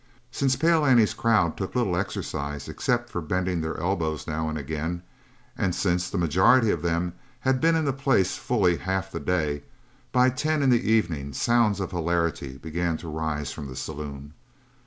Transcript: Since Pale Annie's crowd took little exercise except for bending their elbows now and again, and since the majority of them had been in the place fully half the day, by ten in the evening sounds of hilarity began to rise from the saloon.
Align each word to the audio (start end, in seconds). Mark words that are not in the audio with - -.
Since 0.31 0.55
Pale 0.55 0.83
Annie's 0.83 1.13
crowd 1.13 1.55
took 1.57 1.75
little 1.75 1.95
exercise 1.95 2.67
except 2.67 3.11
for 3.11 3.21
bending 3.21 3.61
their 3.61 3.79
elbows 3.79 4.25
now 4.25 4.49
and 4.49 4.57
again, 4.57 5.03
and 5.55 5.75
since 5.75 6.09
the 6.09 6.17
majority 6.17 6.71
of 6.71 6.81
them 6.81 7.13
had 7.41 7.61
been 7.61 7.75
in 7.75 7.85
the 7.85 7.93
place 7.93 8.35
fully 8.35 8.77
half 8.77 9.11
the 9.11 9.19
day, 9.19 9.61
by 10.11 10.31
ten 10.31 10.63
in 10.63 10.71
the 10.71 10.91
evening 10.91 11.33
sounds 11.33 11.79
of 11.79 11.91
hilarity 11.91 12.57
began 12.57 12.97
to 12.97 13.07
rise 13.07 13.51
from 13.53 13.67
the 13.67 13.75
saloon. 13.75 14.33